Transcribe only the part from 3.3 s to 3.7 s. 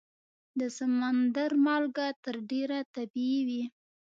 وي.